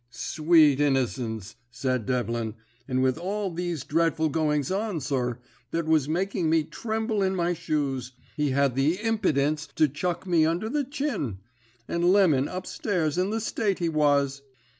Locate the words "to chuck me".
9.67-10.43